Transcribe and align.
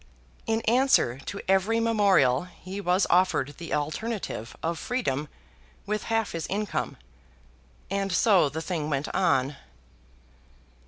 In 0.47 0.61
answer 0.61 1.19
to 1.27 1.41
every 1.47 1.79
memorial 1.79 2.45
he 2.45 2.81
was 2.81 3.05
offered 3.11 3.53
the 3.59 3.71
alternative 3.71 4.57
of 4.63 4.79
freedom 4.79 5.27
with 5.85 6.05
half 6.05 6.31
his 6.31 6.47
income; 6.47 6.97
and 7.91 8.11
so 8.11 8.49
the 8.49 8.63
thing 8.63 8.89
went 8.89 9.13
on. 9.13 9.57